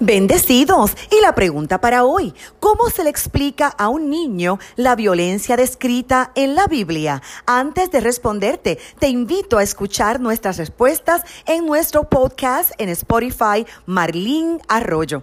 [0.00, 0.96] Bendecidos.
[1.10, 6.32] Y la pregunta para hoy, ¿cómo se le explica a un niño la violencia descrita
[6.34, 7.22] en la Biblia?
[7.46, 14.60] Antes de responderte, te invito a escuchar nuestras respuestas en nuestro podcast en Spotify, Marlín
[14.68, 15.22] Arroyo.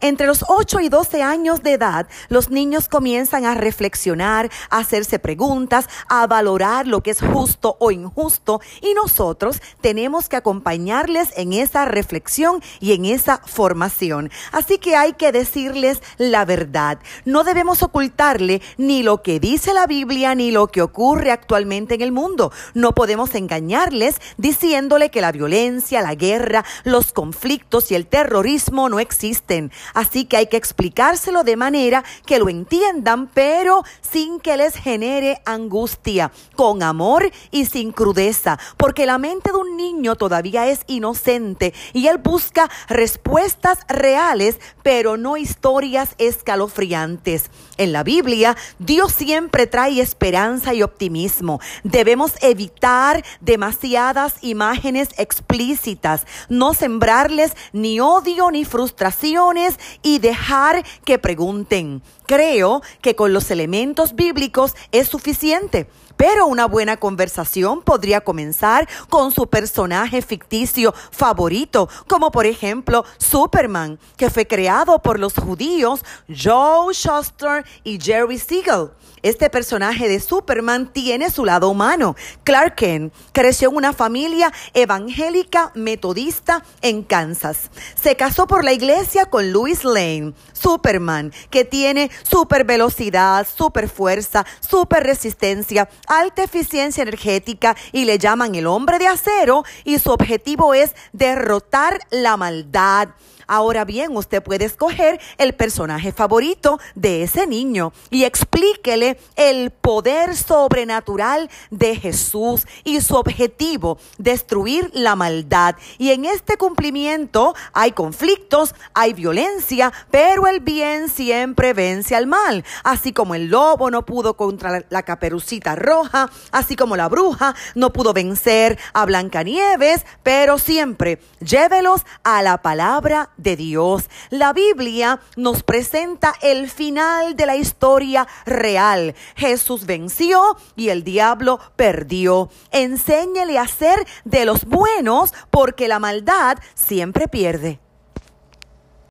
[0.00, 5.18] Entre los 8 y 12 años de edad, los niños comienzan a reflexionar, a hacerse
[5.18, 11.52] preguntas, a valorar lo que es justo o injusto y nosotros tenemos que acompañarles en
[11.52, 14.30] esa reflexión y en esa formación.
[14.52, 16.98] Así que hay que decirles la verdad.
[17.24, 22.02] No debemos ocultarle ni lo que dice la Biblia ni lo que ocurre actualmente en
[22.02, 22.52] el mundo.
[22.74, 29.00] No podemos engañarles diciéndole que la violencia, la guerra, los conflictos y el terrorismo no
[29.00, 29.69] existen.
[29.94, 35.42] Así que hay que explicárselo de manera que lo entiendan, pero sin que les genere
[35.44, 41.74] angustia, con amor y sin crudeza, porque la mente de un niño todavía es inocente
[41.92, 47.50] y él busca respuestas reales, pero no historias escalofriantes.
[47.76, 51.60] En la Biblia, Dios siempre trae esperanza y optimismo.
[51.82, 59.59] Debemos evitar demasiadas imágenes explícitas, no sembrarles ni odio ni frustraciones
[60.02, 62.02] y dejar que pregunten.
[62.30, 65.88] Creo que con los elementos bíblicos es suficiente.
[66.16, 73.98] Pero una buena conversación podría comenzar con su personaje ficticio favorito, como por ejemplo Superman,
[74.16, 78.90] que fue creado por los judíos Joe Shuster y Jerry Siegel.
[79.22, 82.16] Este personaje de Superman tiene su lado humano.
[82.42, 87.70] Clark Kent creció en una familia evangélica metodista en Kansas.
[88.00, 94.46] Se casó por la iglesia con Louis Lane, Superman, que tiene super velocidad, super fuerza,
[94.60, 100.74] super resistencia, alta eficiencia energética y le llaman el hombre de acero y su objetivo
[100.74, 103.08] es derrotar la maldad.
[103.52, 110.36] Ahora bien, usted puede escoger el personaje favorito de ese niño y explíquele el poder
[110.36, 115.74] sobrenatural de Jesús y su objetivo, destruir la maldad.
[115.98, 122.64] Y en este cumplimiento hay conflictos, hay violencia, pero el bien siempre vence al mal.
[122.84, 127.92] Así como el lobo no pudo contra la caperucita roja, así como la bruja no
[127.92, 134.08] pudo vencer a Blancanieves, pero siempre llévelos a la palabra de Dios.
[134.30, 139.14] La Biblia nos presenta el final de la historia real.
[139.36, 142.50] Jesús venció y el diablo perdió.
[142.70, 147.80] Enséñele a ser de los buenos porque la maldad siempre pierde.